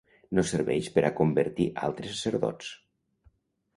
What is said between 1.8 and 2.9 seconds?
altres sacerdots.